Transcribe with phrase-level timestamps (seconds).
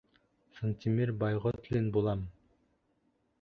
[0.59, 2.25] —Сынтимер Байғотлин булам.